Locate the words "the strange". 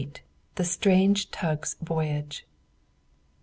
0.55-1.29